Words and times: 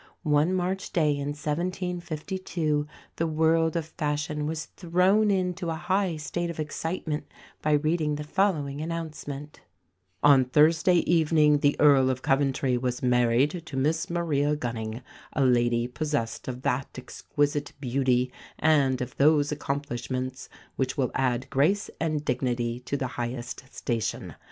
One 0.23 0.55
March 0.55 0.93
day 0.93 1.11
in 1.11 1.27
1752, 1.33 2.87
the 3.17 3.27
world 3.27 3.75
of 3.75 3.85
fashion 3.85 4.47
was 4.47 4.65
thrown 4.65 5.29
into 5.29 5.69
a 5.69 5.75
high 5.75 6.15
state 6.17 6.49
of 6.49 6.59
excitement 6.59 7.25
by 7.61 7.73
reading 7.73 8.15
the 8.15 8.23
following 8.23 8.81
announcement: 8.81 9.59
"On 10.23 10.45
Thursday 10.45 10.95
evening 11.07 11.59
the 11.59 11.79
Earl 11.79 12.09
of 12.09 12.23
Coventry 12.23 12.79
was 12.79 13.03
married 13.03 13.61
to 13.67 13.77
Miss 13.77 14.09
Maria 14.09 14.55
Gunning, 14.55 15.03
a 15.33 15.45
lady 15.45 15.87
possessed 15.87 16.47
of 16.47 16.63
that 16.63 16.97
exquisite 16.97 17.73
beauty 17.79 18.31
and 18.57 19.01
of 19.01 19.15
those 19.17 19.51
accomplishments 19.51 20.49
which 20.77 20.97
will 20.97 21.11
add 21.13 21.47
Grace 21.51 21.91
and 21.99 22.25
Dignity 22.25 22.79
to 22.85 22.97
the 22.97 23.05
highest 23.21 23.65
station. 23.71 24.33